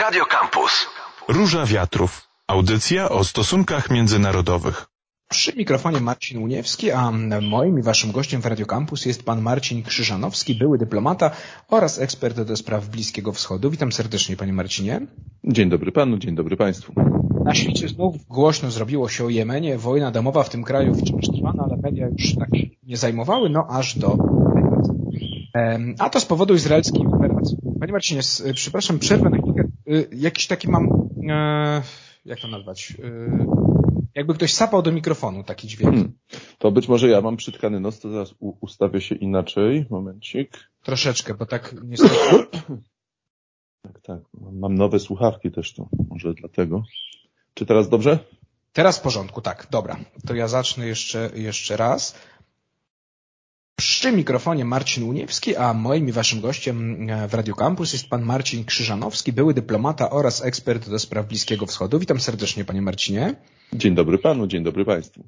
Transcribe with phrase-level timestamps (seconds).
[0.00, 0.86] Radio Campus.
[1.28, 2.28] Róża Wiatrów.
[2.46, 4.86] Audycja o stosunkach międzynarodowych.
[5.28, 7.10] Przy mikrofonie Marcin Uniewski, a
[7.42, 11.30] moim i waszym gościem w Radio Campus jest pan Marcin Krzyżanowski, były dyplomata
[11.68, 13.70] oraz ekspert do spraw Bliskiego Wschodu.
[13.70, 15.06] Witam serdecznie panie Marcinie.
[15.44, 16.92] Dzień dobry panu, dzień dobry państwu.
[17.44, 19.78] Na świecie znów głośno zrobiło się o Jemenie.
[19.78, 22.48] Wojna domowa w tym kraju wciąż trwa, ale media już tak
[22.82, 24.16] nie zajmowały, no aż do
[25.98, 27.56] a to z powodu izraelskiej operacji.
[27.80, 28.20] Panie Marcinie,
[28.54, 29.62] przepraszam, przerwę na chwilkę.
[29.88, 30.88] Y, jakiś taki mam,
[31.30, 31.82] e,
[32.24, 33.46] jak to nazwać, y,
[34.14, 35.94] jakby ktoś sapał do mikrofonu taki dźwięk.
[35.94, 36.12] Hmm.
[36.58, 39.86] To być może ja mam przytkany nos, to zaraz ustawię się inaczej.
[39.90, 40.70] Momencik.
[40.82, 42.14] Troszeczkę, bo tak niestety...
[43.82, 44.20] Tak, tak.
[44.52, 46.82] Mam nowe słuchawki też, to może dlatego.
[47.54, 48.18] Czy teraz dobrze?
[48.72, 49.66] Teraz w porządku, tak.
[49.70, 49.96] Dobra.
[50.26, 52.14] To ja zacznę jeszcze, jeszcze raz.
[53.78, 58.22] Przy mikrofonie Marcin Uniewski, a moim i waszym gościem e, w Radio Campus jest pan
[58.22, 61.98] Marcin Krzyżanowski, były dyplomata oraz ekspert do spraw Bliskiego Wschodu.
[61.98, 63.34] Witam serdecznie panie Marcinie.
[63.72, 65.24] Dzień dobry panu, dzień dobry państwu.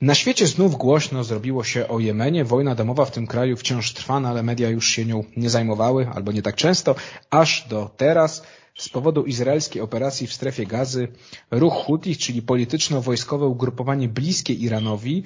[0.00, 2.44] Na świecie znów głośno zrobiło się o Jemenie.
[2.44, 6.08] Wojna domowa w tym kraju wciąż trwa, no ale media już się nią nie zajmowały,
[6.14, 6.94] albo nie tak często,
[7.30, 8.42] aż do teraz.
[8.78, 11.08] Z powodu izraelskiej operacji w strefie gazy
[11.50, 15.22] ruch Hutich, czyli polityczno-wojskowe ugrupowanie bliskie Iranowi,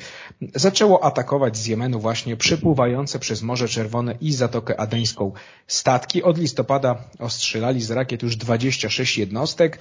[0.54, 5.32] zaczęło atakować z Jemenu właśnie przepływające przez Morze Czerwone i Zatokę Adeńską
[5.66, 6.22] statki.
[6.22, 9.78] Od listopada ostrzelali z rakiet już 26 jednostek,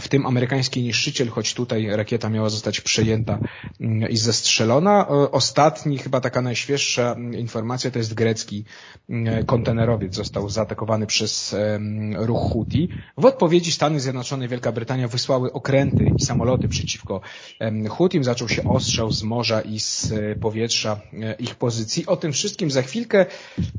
[0.00, 3.38] w tym amerykański niszczyciel, choć tutaj rakieta miała zostać przejęta
[4.10, 5.08] i zestrzelona.
[5.32, 8.64] Ostatni, chyba taka najświeższa informacja to jest grecki
[9.46, 10.14] kontenerowiec.
[10.14, 11.54] Został zaatakowany przez
[12.16, 12.91] ruch Huti.
[13.18, 17.20] W odpowiedzi Stany Zjednoczone i Wielka Brytania wysłały okręty i samoloty przeciwko
[17.90, 18.24] Hutim.
[18.24, 22.06] Zaczął się ostrzał z morza i z e, powietrza e, ich pozycji.
[22.06, 23.26] O tym wszystkim za chwilkę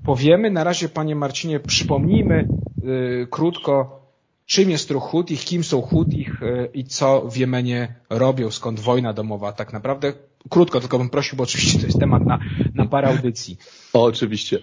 [0.06, 0.52] powiemy.
[0.52, 2.48] Na razie, panie Marcinie, przypomnijmy
[2.84, 4.02] yy, krótko,
[4.46, 6.40] czym jest ruch Hutich, kim są Hutich
[6.74, 10.14] i co w Jemenie robią, skąd wojna domowa tak naprawdę.
[10.50, 12.40] Krótko, tylko bym prosił, bo oczywiście to jest temat na,
[12.74, 13.58] na parę audycji.
[13.94, 14.60] O, oczywiście.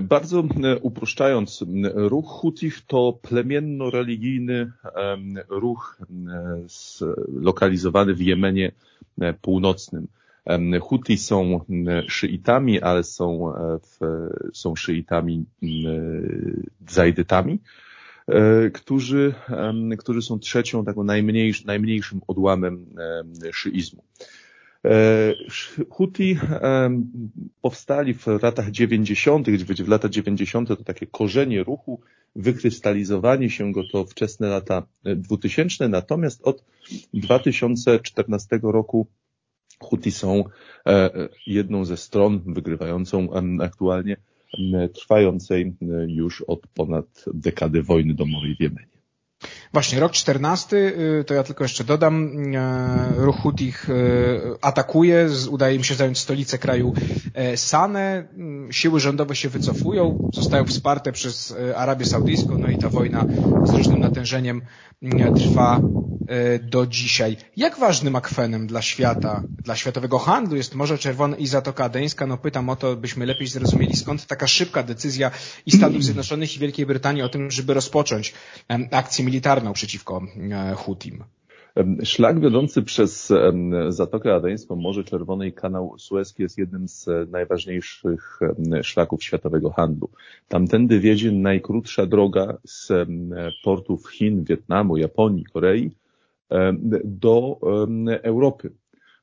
[0.00, 0.44] Bardzo
[0.82, 4.72] uproszczając, ruch Hutich to plemienno-religijny
[5.48, 5.98] ruch
[7.28, 8.72] zlokalizowany w Jemenie
[9.20, 10.08] e, północnym.
[10.80, 11.60] Huti są
[12.08, 13.98] szyitami, ale są, e, w,
[14.52, 15.44] są szyitami
[16.88, 17.58] zajdytami,
[18.28, 19.34] e, którzy,
[19.98, 22.86] którzy są trzecią, taką najmniejszym, najmniejszym odłamem
[23.52, 24.02] szyizmu.
[24.84, 25.34] E,
[25.90, 26.38] Huti
[27.62, 30.68] powstali w latach 90., gdzie w lata 90.
[30.68, 32.00] to takie korzenie ruchu,
[32.36, 34.86] wykrystalizowanie się go to wczesne lata
[35.16, 36.64] 2000, natomiast od
[37.14, 39.06] 2014 roku
[39.80, 40.44] Huti są
[40.86, 41.10] e,
[41.46, 43.28] jedną ze stron wygrywającą
[43.60, 44.16] aktualnie
[44.94, 45.72] trwającej
[46.06, 48.93] już od ponad dekady wojny domowej w Jemenie.
[49.74, 53.92] Właśnie, rok 14, y, to ja tylko jeszcze dodam, e, ruch Hutich y,
[54.60, 56.92] atakuje, udaje im się zająć stolicę kraju
[57.34, 62.88] e, Sanę, mm, siły rządowe się wycofują, zostają wsparte przez Arabię Saudyjską, no i ta
[62.88, 63.24] wojna
[63.64, 64.62] z różnym natężeniem
[65.36, 65.80] trwa
[66.62, 67.36] do dzisiaj.
[67.56, 72.26] Jak ważnym akwenem dla świata, dla światowego handlu jest Morze Czerwone i Zatoka Adeńska?
[72.26, 75.30] No pytam o to, byśmy lepiej zrozumieli, skąd taka szybka decyzja
[75.66, 78.34] i Stanów Zjednoczonych i Wielkiej Brytanii o tym, żeby rozpocząć
[78.90, 81.24] akcję militarną przeciwko e, Hutim.
[82.04, 83.32] Szlak wiodący przez
[83.88, 88.40] Zatokę Adeńską, Morze Czerwone i kanał Suezki jest jednym z najważniejszych
[88.82, 90.10] szlaków światowego handlu.
[90.48, 93.08] Tamtędy wiedzie najkrótsza droga z
[93.64, 95.90] portów Chin, Wietnamu, Japonii, Korei
[97.04, 97.58] do
[98.22, 98.72] Europy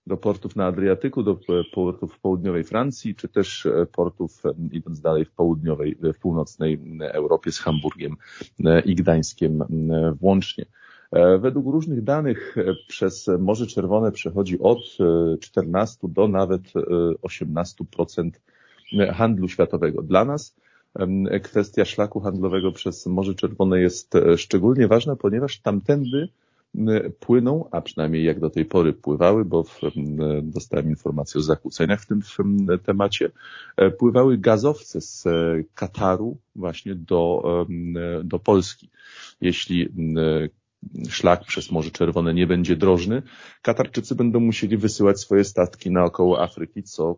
[0.08, 1.40] do portów na Adriatyku, do
[1.74, 7.52] portów w południowej Francji, czy też e, portów idąc dalej w południowej, w północnej Europie
[7.52, 8.16] z Hamburgiem
[8.66, 9.64] e, i Gdańskiem
[10.20, 10.66] włącznie.
[11.12, 12.56] E, według różnych danych
[12.88, 14.80] przez Morze Czerwone przechodzi od
[15.42, 16.62] 14 do nawet
[17.22, 18.30] 18%
[19.14, 20.02] handlu światowego.
[20.02, 20.56] Dla nas
[21.44, 26.30] kwestia szlaku handlowego przez Morze Czerwone jest szczególnie ważna, ponieważ tamtędy
[27.20, 29.66] płyną, a przynajmniej jak do tej pory pływały, bo
[30.44, 33.32] dostałem informację o zakłóceniach w tym, w tym temacie,
[33.78, 37.44] e, pływały gazowce z e, Kataru właśnie do,
[38.24, 38.90] do Polski.
[39.42, 39.90] Jeśli
[41.10, 43.22] szlak przez Morze Czerwone nie będzie drożny,
[43.62, 47.16] Katarczycy będą musieli wysyłać swoje statki naokoło Afryki, co,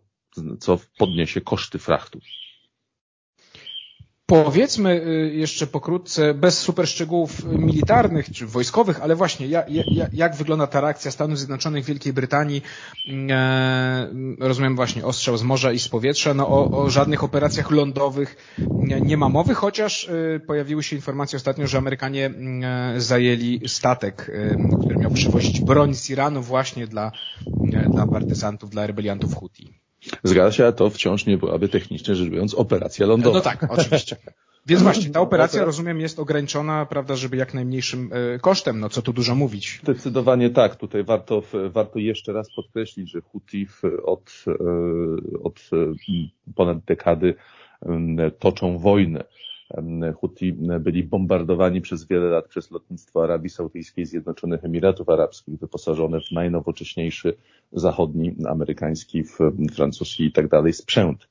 [0.58, 2.18] co podniesie koszty frachtu.
[4.26, 9.66] Powiedzmy y, jeszcze pokrótce, bez super szczegółów militarnych czy wojskowych, ale właśnie jak,
[10.12, 12.62] jak, wygląda ta reakcja Stanów Zjednoczonych, Wielkiej Brytanii,
[13.30, 18.56] e, rozumiem właśnie ostrzał z morza i z powietrza, no o, o żadnych operacjach lądowych
[18.58, 24.30] nie, nie ma mowy, chociaż e, pojawiły się informacje ostatnio, że Amerykanie e, zajęli statek,
[24.80, 27.12] który miał przywozić broń z Iranu właśnie dla,
[27.88, 29.83] dla partyzantów, dla rebeliantów Houthi.
[30.22, 33.36] Zgadza się, a to wciąż nie byłaby technicznie rzecz biorąc operacja lądowa.
[33.36, 34.16] No tak, oczywiście.
[34.66, 39.02] Więc właśnie, ta operacja, rozumiem, jest ograniczona, prawda, żeby jak najmniejszym e, kosztem, no co
[39.02, 39.80] tu dużo mówić.
[39.82, 40.76] Zdecydowanie tak.
[40.76, 43.66] Tutaj warto, warto jeszcze raz podkreślić, że Houthi
[44.04, 44.52] od, e,
[45.42, 45.60] od
[46.54, 47.34] ponad dekady
[48.38, 49.24] toczą wojnę.
[50.20, 56.32] Houthi byli bombardowani przez wiele lat przez lotnictwo Arabii Saudyjskiej, Zjednoczonych Emiratów Arabskich, wyposażone w
[56.32, 57.36] najnowocześniejszy
[57.72, 59.24] zachodni, amerykański,
[59.74, 61.28] francuski i tak dalej sprzęt.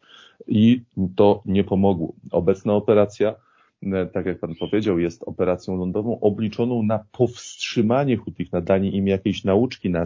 [0.48, 0.82] I
[1.16, 2.14] to nie pomogło.
[2.32, 3.36] Obecna operacja,
[4.14, 9.44] tak jak Pan powiedział, jest operacją lądową obliczoną na powstrzymanie Hutich, na danie im jakiejś
[9.44, 10.04] nauczki, na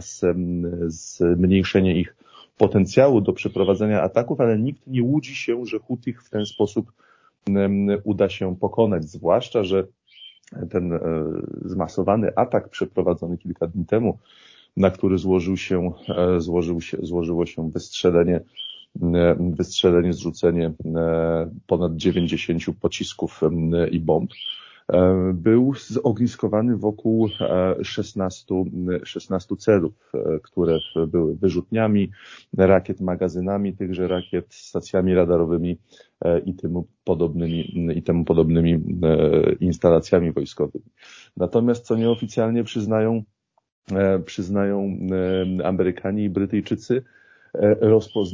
[0.86, 2.16] zmniejszenie ich
[2.58, 6.92] potencjału do przeprowadzenia ataków, ale nikt nie łudzi się, że Hutich w ten sposób
[8.04, 9.86] uda się pokonać, zwłaszcza, że
[10.70, 11.00] ten e,
[11.64, 14.18] zmasowany atak przeprowadzony kilka dni temu,
[14.76, 18.40] na który złożył się, e, złożył się, złożyło się wystrzelenie,
[19.02, 20.72] e, wystrzelenie, zrzucenie
[21.66, 23.40] ponad 90 pocisków
[23.90, 24.67] i bomb, E,
[25.34, 27.28] był zogniskowany wokół
[27.82, 28.64] 16,
[29.02, 32.10] e, 16 celów, e, które były wyrzutniami
[32.56, 35.78] rakiet, magazynami tychże rakiet, stacjami radarowymi
[36.44, 38.80] i temu podobnymi, i temu podobnymi
[39.60, 40.84] instalacjami wojskowymi.
[41.36, 43.22] Natomiast co nieoficjalnie przyznają,
[44.24, 44.98] przyznają
[45.64, 47.02] Amerykanie i Brytyjczycy,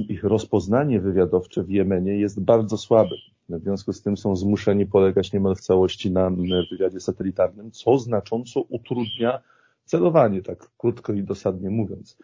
[0.09, 3.15] ich rozpoznanie wywiadowcze w Jemenie jest bardzo słabe.
[3.49, 6.31] W związku z tym są zmuszeni polegać niemal w całości na
[6.71, 9.41] wywiadzie satelitarnym, co znacząco utrudnia
[9.85, 12.19] celowanie, tak krótko i dosadnie mówiąc.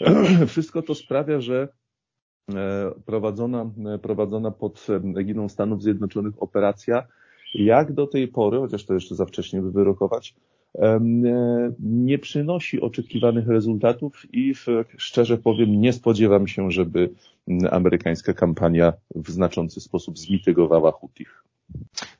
[0.46, 1.68] Wszystko to sprawia, że
[2.54, 3.70] e, prowadzona,
[4.02, 4.86] prowadzona pod
[5.16, 7.06] egidą Stanów Zjednoczonych operacja,
[7.54, 10.53] jak do tej pory, chociaż to jeszcze za wcześnie by wyrokować, e,
[11.80, 14.54] nie przynosi oczekiwanych rezultatów i
[14.96, 17.10] szczerze powiem, nie spodziewam się, żeby
[17.70, 21.43] amerykańska kampania w znaczący sposób zmitygowała Hutich.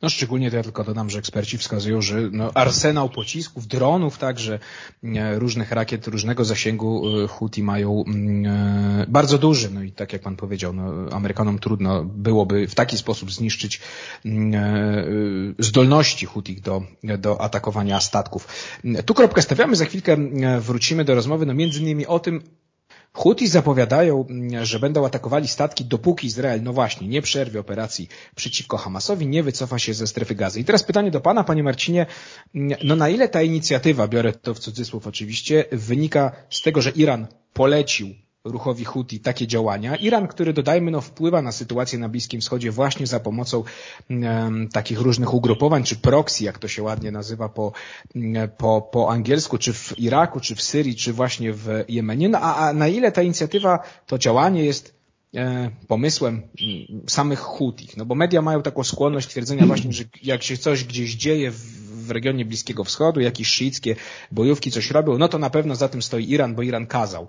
[0.02, 4.58] No szczególnie to ja tylko dodam, że eksperci wskazują, że no, arsenał pocisków, dronów także,
[5.04, 9.70] e, różnych rakiet różnego zasięgu e, Houthi mają mm, e, bardzo duży.
[9.70, 13.80] No i tak jak pan powiedział, no, Amerykanom trudno byłoby w taki sposób zniszczyć
[14.24, 16.82] mm, zdolności Houthi do,
[17.18, 18.48] do atakowania statków.
[19.06, 20.16] Tu kropkę stawiamy, za chwilkę
[20.60, 22.42] wrócimy do rozmowy, no między innymi o tym,
[23.14, 28.76] Huti zapowiadają, mm, że będą atakowali statki, dopóki Izrael, no właśnie, nie przerwie operacji przeciwko
[28.76, 30.60] Hamasowi, nie wycofa się ze strefy gazy.
[30.60, 32.06] I teraz pytanie do Pana, Panie Marcinie,
[32.54, 36.90] mm, no na ile ta inicjatywa, biorę to w cudzysłów oczywiście, wynika z tego, że
[36.90, 38.14] Iran polecił
[38.44, 39.96] ruchowi Houthi takie działania.
[39.96, 43.64] Iran, który dodajmy, no, wpływa na sytuację na Bliskim Wschodzie właśnie za pomocą
[44.72, 47.72] takich różnych ugrupowań, czy proxy, jak to się ładnie nazywa po,
[48.56, 52.28] po, po angielsku, czy w Iraku, czy w Syrii, czy właśnie w Jemenie.
[52.28, 54.94] No, a, a na ile ta inicjatywa, to działanie jest
[55.88, 56.42] pomysłem
[57.08, 57.96] samych Houthich?
[57.96, 62.10] No bo media mają taką skłonność twierdzenia właśnie, że jak się coś gdzieś dzieje w
[62.10, 63.96] regionie Bliskiego Wschodu, jakieś szyickie
[64.32, 67.28] bojówki coś robią, no to na pewno za tym stoi Iran, bo Iran kazał.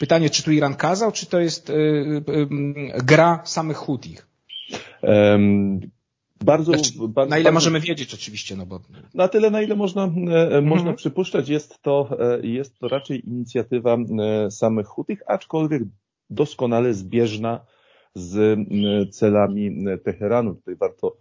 [0.00, 1.76] Pytanie, czy tu Iran kazał, czy to jest y, y,
[2.32, 4.26] y, gra samych Hutich?
[5.02, 5.80] Um,
[6.44, 8.80] bardzo, znaczy, bardzo, na ile bardzo, możemy wiedzieć oczywiście, no bo...
[9.14, 10.66] Na tyle, na ile można, e, mhm.
[10.66, 15.82] można przypuszczać, jest to, e, jest to raczej inicjatywa e, samych Hutich, aczkolwiek
[16.30, 17.60] doskonale zbieżna
[18.14, 18.58] z
[19.14, 20.54] celami Teheranu.
[20.54, 21.16] Tutaj warto,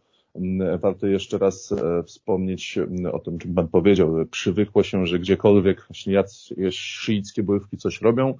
[0.82, 1.74] warto jeszcze raz
[2.06, 2.80] wspomnieć
[3.12, 4.16] o tym, czym Pan powiedział.
[4.32, 8.38] Przywykło się, że gdziekolwiek właśnie jacyś szyickie bojówki coś robią,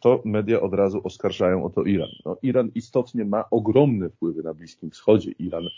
[0.00, 2.08] to media od razu oskarżają o to Iran.
[2.26, 5.30] No, Iran istotnie ma ogromne wpływy na Bliskim Wschodzie.
[5.38, 5.70] Iran e,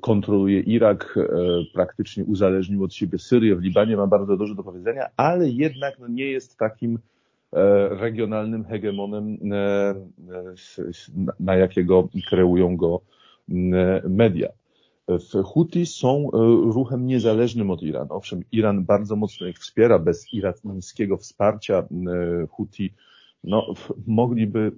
[0.00, 1.26] kontroluje Irak, e,
[1.74, 6.08] praktycznie uzależnił od siebie Syrię, w Libanie ma bardzo dużo do powiedzenia, ale jednak no,
[6.08, 6.98] nie jest takim
[7.52, 9.38] e, regionalnym hegemonem,
[11.40, 13.00] na jakiego kreują go
[14.08, 14.48] media.
[15.44, 16.30] Huti są
[16.74, 18.12] ruchem niezależnym od Iranu.
[18.14, 19.98] Owszem, Iran bardzo mocno ich wspiera.
[19.98, 21.84] Bez irańskiego wsparcia
[22.50, 22.94] Huti
[23.44, 23.74] no,
[24.06, 24.72] mogliby,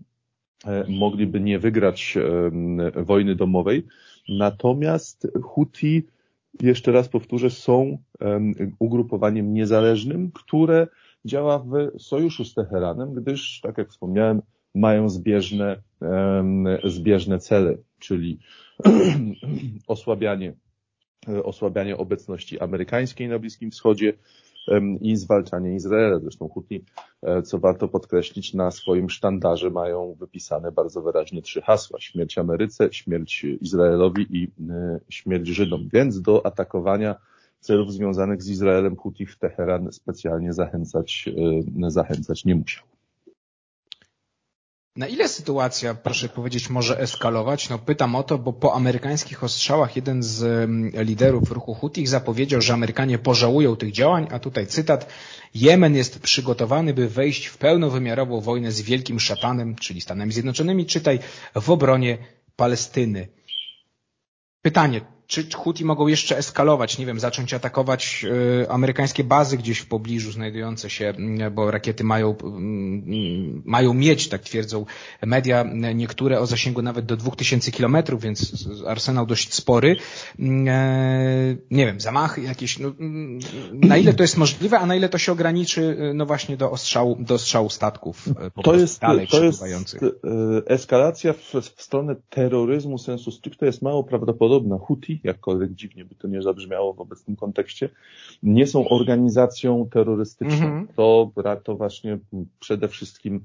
[0.67, 2.19] e, mogliby nie wygrać
[2.97, 3.87] e, wojny domowej.
[4.29, 6.03] Natomiast Huti,
[6.63, 7.99] jeszcze raz powtórzę, są
[8.79, 10.87] ugrupowaniem niezależnym, które
[11.25, 14.43] działa w sojuszu z Teheranem, gdyż, tak jak wspomniałem,
[14.75, 15.83] mają zbieżne,
[16.85, 18.39] zbieżne cele, czyli
[19.87, 20.55] osłabianie,
[21.45, 24.13] osłabianie obecności amerykańskiej na Bliskim Wschodzie,
[25.01, 26.19] i zwalczanie Izraela.
[26.19, 26.85] Zresztą Huti,
[27.23, 32.01] e, co warto podkreślić, na swoim sztandarze mają wypisane bardzo wyraźnie trzy hasła.
[32.01, 35.89] Śmierć Ameryce, śmierć Izraelowi i e, śmierć Żydom.
[35.93, 37.15] Więc do atakowania
[37.61, 41.29] celów związanych z Izraelem Huti w Teheran specjalnie zachęcać,
[41.83, 42.96] e, zachęcać nie musiał.
[44.97, 47.69] Na ile sytuacja, proszę powiedzieć, może eskalować?
[47.69, 52.61] No pytam o to, bo po amerykańskich ostrzałach jeden z mm, liderów ruchu Hutich zapowiedział,
[52.61, 55.09] że Amerykanie pożałują tych działań, a tutaj cytat,
[55.55, 61.19] Jemen jest przygotowany, by wejść w pełnowymiarową wojnę z wielkim szatanem, czyli Stanami Zjednoczonymi, czytaj,
[61.55, 62.19] w obronie
[62.57, 63.29] Palestyny.
[64.63, 68.25] Pytanie, czy Huti mogą jeszcze eskalować, nie wiem, zacząć atakować
[68.63, 71.15] y, amerykańskie bazy gdzieś w pobliżu znajdujące się,
[71.47, 72.37] y, bo rakiety mają, y,
[73.65, 74.87] mają mieć, tak twierdzą
[75.23, 75.65] media,
[75.95, 79.97] niektóre o zasięgu nawet do 2000 kilometrów, więc arsenał dość spory.
[80.39, 82.93] Nie wiem, zamachy jakieś, no,
[83.73, 87.17] na ile to jest możliwe, a na ile to się ograniczy, no właśnie do ostrzału,
[87.21, 89.65] do ostrzału statków po to jest, dalej to jest
[90.67, 94.79] eskalacja w, w stronę terroryzmu sensu stricte jest mało prawdopodobna.
[94.79, 97.89] Huti jakkolwiek dziwnie by to nie zabrzmiało w obecnym kontekście,
[98.43, 100.67] nie są organizacją terrorystyczną.
[100.67, 100.89] Mm -hmm.
[100.97, 101.33] To,
[101.65, 102.19] to właśnie
[102.61, 103.41] przede wszystkim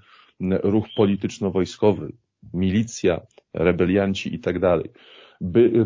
[0.64, 2.12] ruch polityczno-wojskowy,
[2.54, 3.22] milicja,
[3.54, 4.90] rebelianci i tak dalej.
[5.42, 5.86] By,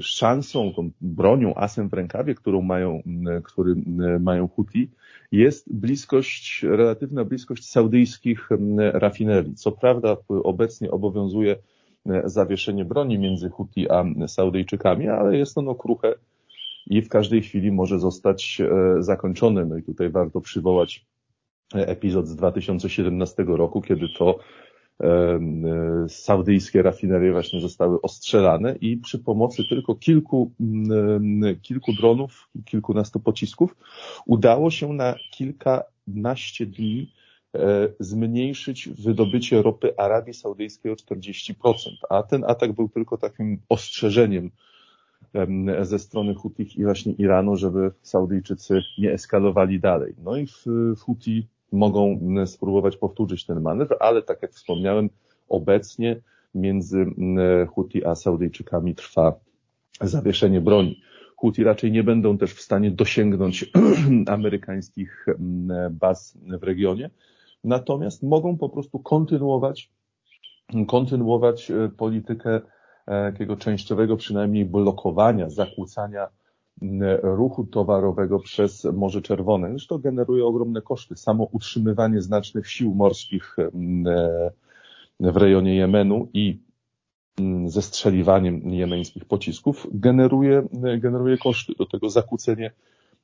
[0.00, 3.02] szansą, tą bronią, asem w rękawie, którą mają,
[3.44, 3.74] który
[4.20, 4.90] mają Huti,
[5.32, 9.54] jest bliskość, relatywna bliskość saudyjskich rafinerii.
[9.54, 11.56] Co prawda obecnie obowiązuje
[12.24, 16.14] zawieszenie broni między Huti a Saudyjczykami, ale jest ono kruche
[16.86, 19.64] i w każdej chwili może zostać e, zakończone.
[19.64, 21.06] No i tutaj warto przywołać
[21.74, 24.38] epizod z 2017 roku, kiedy to
[25.00, 25.40] e, e,
[26.08, 30.50] saudyjskie rafinerie właśnie zostały ostrzelane i przy pomocy tylko kilku,
[31.62, 33.76] kilku dronów, kilkunastu pocisków
[34.26, 37.23] udało się na kilkanaście dni E,
[38.00, 41.54] zmniejszyć wydobycie ropy Arabii Saudyjskiej o 40%,
[42.10, 44.50] a ten atak był tylko takim ostrzeżeniem
[45.82, 50.14] ze strony Hutich i właśnie Iranu, żeby Saudyjczycy nie eskalowali dalej.
[50.24, 50.46] No i
[50.98, 55.10] Huti mogą spróbować powtórzyć ten manewr, ale tak jak wspomniałem,
[55.48, 56.16] obecnie
[56.54, 57.06] między
[57.68, 59.34] Huti a Saudyjczykami trwa
[60.00, 61.00] zawieszenie broni.
[61.36, 63.70] Huti raczej nie będą też w stanie dosięgnąć
[64.26, 65.26] amerykańskich
[65.90, 67.10] baz w regionie,
[67.64, 69.90] natomiast mogą po prostu kontynuować,
[70.86, 72.60] kontynuować e, politykę
[73.06, 76.28] e, takiego częściowego przynajmniej blokowania, zakłócania
[77.22, 79.70] ruchu towarowego przez Morze Czerwone.
[79.70, 81.16] Zresztą generuje ogromne koszty.
[81.16, 83.70] Samo utrzymywanie znacznych sił morskich e,
[85.20, 86.58] w rejonie Jemenu i
[87.66, 90.68] zestrzeliwaniem jemeńskich pocisków generuje,
[90.98, 91.72] generuje koszty.
[91.78, 92.70] Do tego zakłócenie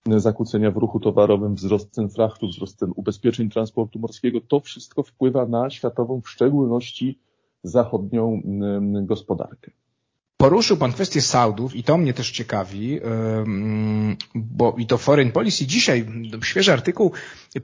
[0.07, 5.47] zakłócenia w ruchu towarowym, wzrost cen frachtu, wzrost cen ubezpieczeń transportu morskiego, to wszystko wpływa
[5.47, 7.19] na światową, w szczególności
[7.63, 8.43] zachodnią
[9.03, 9.71] gospodarkę.
[10.37, 13.01] Poruszył Pan kwestię Saudów i to mnie też ciekawi,
[14.35, 16.07] bo i to Foreign Policy dzisiaj,
[16.43, 17.13] świeży artykuł,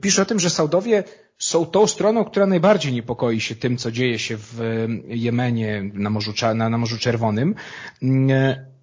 [0.01, 1.03] pisze o tym, że Saudowie
[1.37, 4.59] są tą stroną, która najbardziej niepokoi się tym, co dzieje się w
[5.07, 7.55] Jemenie na Morzu, na, na Morzu Czerwonym,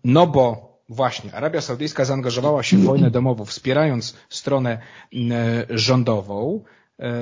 [0.05, 4.79] no bo właśnie Arabia Saudyjska zaangażowała się w wojnę domową, wspierając stronę
[5.71, 6.65] rządową.
[7.01, 7.13] E,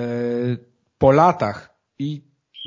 [0.99, 2.23] po latach i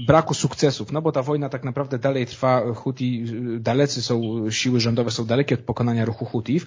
[0.07, 3.25] braku sukcesów, no bo ta wojna tak naprawdę dalej trwa, Huti,
[3.59, 6.65] dalecy są, siły rządowe są dalekie od pokonania ruchu Hutów.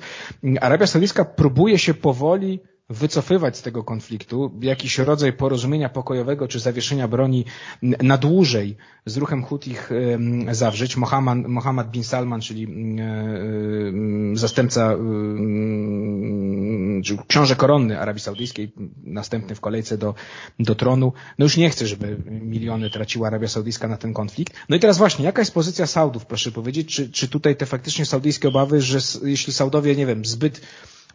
[0.61, 7.09] Arabia Saudyjska próbuje się powoli wycofywać z tego konfliktu, jakiś rodzaj porozumienia pokojowego czy zawieszenia
[7.09, 7.45] broni
[7.83, 8.77] na dłużej
[9.07, 9.91] z ruchem Hutich
[10.51, 10.97] zawrzeć.
[10.97, 12.69] Mohammed, Mohammed bin Salman, czyli
[14.35, 14.97] zastępca,
[17.05, 18.73] czy książę koronny Arabii Saudyjskiej,
[19.05, 20.15] następny w kolejce do,
[20.61, 24.55] do tronu, no już nie chce, żeby miliony traciła Arabia Saudyjska na ten konflikt.
[24.69, 28.07] No i teraz właśnie, jaka jest pozycja Saudów, proszę powiedzieć, czy, czy tutaj te faktycznie
[28.07, 30.61] saudyjskie obawy, że jeśli Saudowie, nie wiem, zbyt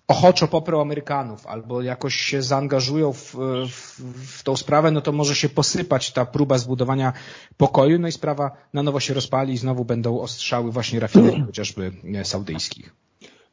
[0.08, 3.36] ochoczo poprą Amerykanów albo jakoś się zaangażują w,
[3.70, 4.02] w,
[4.38, 7.14] w tą sprawę, no to może się posypać ta próba zbudowania
[7.58, 11.92] pokoju, no i sprawa na nowo się rozpali i znowu będą ostrzały właśnie rafinerii chociażby
[12.24, 12.96] saudyjskich.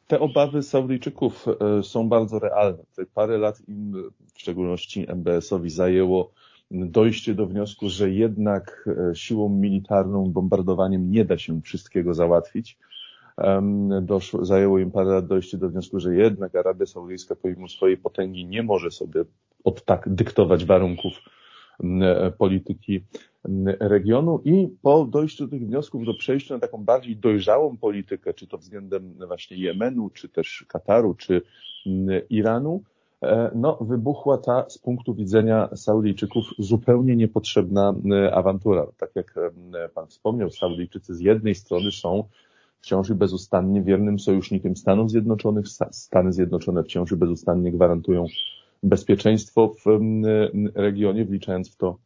[0.07, 2.83] Te obawy Saudyjczyków e, są bardzo realne.
[2.95, 6.31] Te parę lat im, w szczególności MBS-owi zajęło
[6.71, 12.77] dojście do wniosku, że jednak e, siłą militarną, bombardowaniem nie da się wszystkiego załatwić
[14.01, 18.45] doszło, zajęło im parę lat dojście do wniosku, że jednak Arabia Saudyjska pomimo swojej potęgi
[18.45, 19.23] nie może sobie
[19.63, 21.13] od tak dyktować warunków
[22.37, 23.03] polityki
[23.79, 28.47] regionu i po dojściu do tych wniosków, do przejścia na taką bardziej dojrzałą politykę, czy
[28.47, 31.41] to względem właśnie Jemenu, czy też Kataru, czy
[32.29, 32.83] Iranu,
[33.21, 37.95] e, no, wybuchła ta z punktu widzenia Saudyjczyków zupełnie niepotrzebna
[38.31, 38.87] awantura.
[38.97, 39.35] Tak jak
[39.95, 42.23] Pan wspomniał, Saudyjczycy z jednej strony są
[42.81, 45.65] wciąż i bezustannie wiernym sojusznikiem Stanów Zjednoczonych.
[45.91, 48.25] Stany Zjednoczone wciąż i bezustannie gwarantują
[48.83, 49.99] bezpieczeństwo w
[50.75, 51.97] regionie, wliczając w to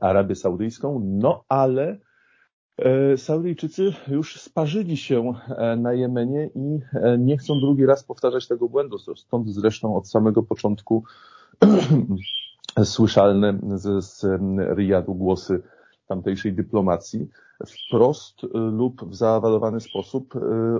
[0.00, 1.98] Arabię Saudyjską, no ale
[2.78, 8.48] e, Saudyjczycy już sparzyli się e, na Jemenie i e, nie chcą drugi raz powtarzać
[8.48, 8.98] tego błędu.
[8.98, 11.04] Stąd zresztą od samego początku
[12.84, 14.24] słyszalne z, z
[14.76, 15.62] Riyadu głosy
[16.14, 17.28] tamtejszej dyplomacji,
[17.66, 20.34] wprost lub w zaawalowany sposób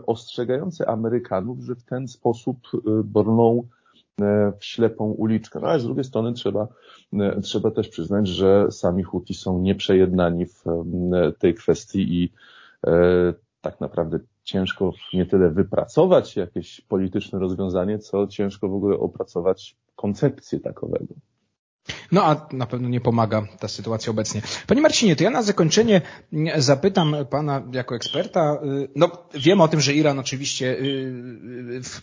[0.06, 2.58] ostrzegające Amerykanów, że w ten sposób
[3.04, 3.62] brną
[4.20, 5.60] E, w ślepą uliczkę.
[5.60, 6.68] No ale z drugiej strony trzeba,
[7.12, 12.32] e, trzeba też przyznać, że sami Huti są nieprzejednani w e, tej kwestii i
[13.60, 20.60] tak naprawdę ciężko nie tyle wypracować jakieś polityczne rozwiązanie, co ciężko w ogóle opracować koncepcję
[20.60, 21.14] takowego.
[22.12, 24.42] No a na pewno nie pomaga ta sytuacja obecnie.
[24.66, 26.00] Panie Marcinie, to ja na zakończenie
[26.56, 28.58] zapytam Pana jako eksperta.
[28.96, 30.76] No wiem o tym, że Iran oczywiście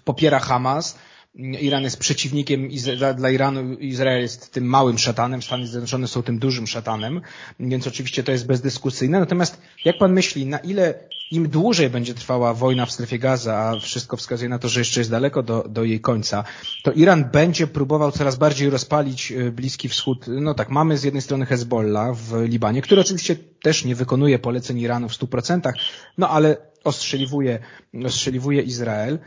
[0.06, 0.98] popiera Hamas,
[1.36, 2.70] Iran jest przeciwnikiem,
[3.16, 7.22] dla Iranu Izrael jest tym małym szatanem, Stany Zjednoczone są tym dużym szatanem,
[7.60, 9.20] więc oczywiście to jest bezdyskusyjne.
[9.20, 10.94] Natomiast jak pan myśli, na ile
[11.32, 15.00] im dłużej będzie trwała wojna w strefie Gaza, a wszystko wskazuje na to, że jeszcze
[15.00, 16.44] jest daleko do, do jej końca,
[16.84, 20.26] to Iran będzie próbował coraz bardziej rozpalić e, Bliski Wschód.
[20.28, 24.80] No tak, mamy z jednej strony Hezbollah w Libanie, który oczywiście też nie wykonuje poleceń
[24.80, 25.72] Iranu w 100%,
[26.18, 27.60] no ale ostrzeliwuje,
[28.06, 29.20] ostrzeliwuje Izrael.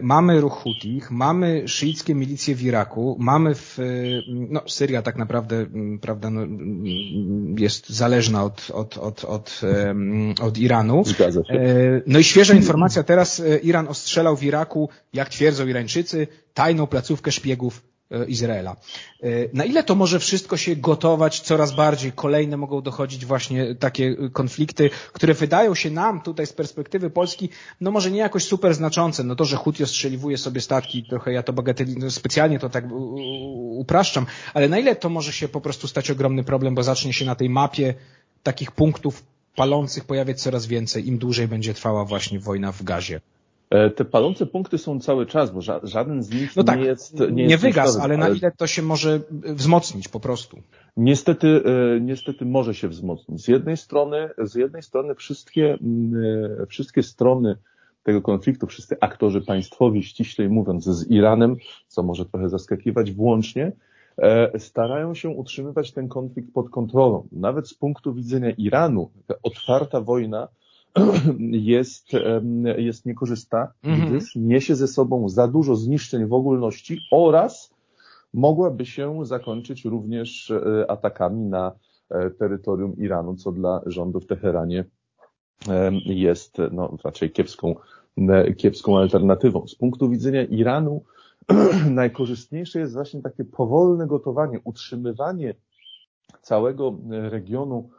[0.00, 3.78] Mamy ruch Hutich, mamy szyickie milicje w Iraku, mamy w,
[4.28, 5.66] no Syria tak naprawdę,
[6.00, 6.40] prawda, no,
[7.56, 9.60] jest zależna od, od, od, od,
[10.40, 11.02] od Iranu.
[11.48, 16.86] E, no i świeża informacja teraz, e, Iran ostrzelał w Iraku, jak twierdzą Irańczycy, tajną
[16.86, 17.82] placówkę szpiegów
[18.28, 18.76] Izraela.
[19.22, 22.12] E, na ile to może wszystko się gotować coraz bardziej?
[22.12, 27.48] Kolejne mogą dochodzić właśnie takie konflikty, które wydają się nam tutaj z perspektywy Polski,
[27.80, 29.24] no może nie jakoś super znaczące.
[29.24, 32.84] No to, że Houthi ostrzeliwuje sobie statki, trochę ja to bagateli, no specjalnie to tak
[33.70, 37.24] upraszczam, ale na ile to może się po prostu stać ogromny problem, bo zacznie się
[37.24, 37.94] na tej mapie
[38.42, 39.22] takich punktów
[39.56, 43.20] palących pojawiać coraz więcej, im dłużej będzie trwała właśnie wojna w gazie.
[43.70, 46.84] E, te palące punkty są cały czas, bo ża żaden z nich no tak, nie
[46.84, 47.20] jest.
[47.32, 50.58] Nie, nie wygas, ale na ile to się może wzmocnić po prostu?
[50.96, 51.62] Niestety,
[51.96, 53.44] e, niestety może się wzmocnić.
[53.44, 55.78] Z jednej strony, z jednej strony wszystkie,
[56.62, 57.56] e, wszystkie strony
[58.02, 61.56] tego konfliktu, wszyscy aktorzy państwowi, ściślej mówiąc, z Iranem,
[61.88, 63.72] co może trochę zaskakiwać, włącznie,
[64.58, 67.28] starają się utrzymywać ten konflikt pod kontrolą.
[67.32, 69.10] Nawet z punktu widzenia Iranu,
[69.42, 70.48] otwarta wojna
[71.72, 72.08] jest,
[72.76, 74.10] jest niekorzystna, mhm.
[74.10, 77.74] gdyż niesie ze sobą za dużo zniszczeń w ogólności oraz
[78.34, 81.72] mogłaby się zakończyć również e, atakami na
[82.10, 84.84] e, terytorium Iranu, co dla rządu w Teheranie
[86.04, 87.74] jest no, raczej kiepską,
[88.56, 89.66] kiepską alternatywą.
[89.66, 91.02] Z punktu widzenia Iranu
[91.90, 95.54] najkorzystniejsze jest właśnie takie powolne gotowanie, utrzymywanie
[96.42, 97.90] całego regionu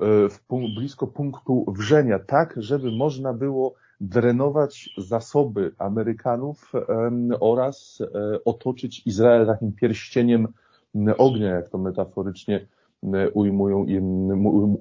[0.00, 0.38] w,
[0.76, 6.72] blisko punktu wrzenia, tak, żeby można było drenować zasoby Amerykanów
[7.40, 10.48] oraz e, otoczyć Izrael takim pierścieniem
[11.18, 12.66] ognia, jak to metaforycznie
[13.34, 13.86] ujmują,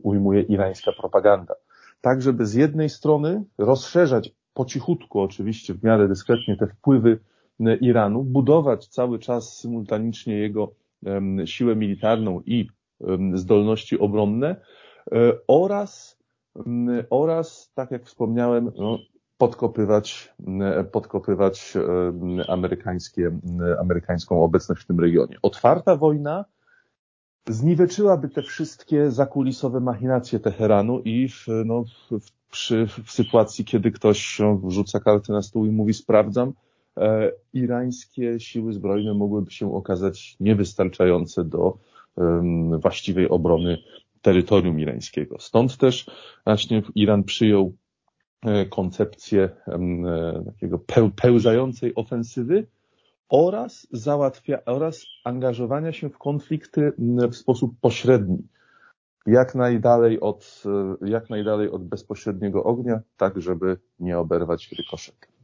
[0.03, 1.56] ujmuje irańska propaganda.
[2.01, 7.19] Tak, żeby z jednej strony rozszerzać po cichutku, oczywiście w miarę dyskretnie, te wpływy
[7.82, 10.71] Iranu, budować cały czas symultanicznie jego
[11.45, 12.67] siłę militarną i
[13.34, 14.56] zdolności obronne,
[15.48, 16.17] oraz,
[17.10, 18.98] oraz tak jak wspomniałem, no,
[19.38, 20.34] podkopywać,
[20.91, 21.74] podkopywać
[22.48, 23.32] amerykańskie,
[23.80, 25.38] amerykańską obecność w tym regionie.
[25.41, 26.46] Otwarta wojna
[27.50, 34.41] zniweczyłaby te wszystkie zakulisowe machinacje Teheranu i w, no, w, przy, w sytuacji, kiedy ktoś
[34.67, 36.54] rzuca karty na stół i mówi sprawdzam,
[36.98, 41.78] e, irańskie siły zbrojne mogłyby się okazać niewystarczające do
[42.80, 43.78] właściwej obrony
[44.28, 45.40] terytorium irańskiego.
[45.40, 46.06] Stąd też
[46.46, 47.76] właśnie Iran przyjął
[48.46, 50.80] e, koncepcję e, takiego
[51.16, 52.68] pełzającej ofensywy
[53.30, 56.94] oraz załatwia, oraz angażowania się w konflikty
[57.32, 58.48] w sposób pośredni.
[59.26, 60.63] Jak najdalej od,
[61.02, 65.37] e, jak najdalej od bezpośredniego ognia, tak żeby nie oberwać rykoszetem.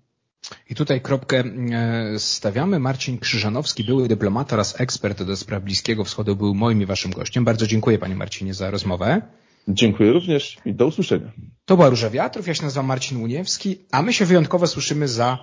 [0.70, 2.80] I tutaj kropkę e, stawiamy.
[2.80, 7.46] Marcin Krzyżanowski, były dyplomata oraz ekspert do spraw Bliskiego Wschodu, był moim i waszym gościem.
[7.46, 9.22] Bardzo dziękuję panie Marcinie za rozmowę.
[9.68, 11.32] Dziękuję również i do usłyszenia.
[11.66, 15.38] To była Róża Wiatrów, ja się nazywam Marcin Uniewski, a my się wyjątkowo słyszymy za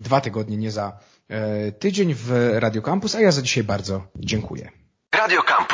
[0.00, 4.70] dwa tygodnie, nie za e, tydzień w Radio Campus, a ja za dzisiaj bardzo dziękuję.
[5.12, 5.65] Radio Campus.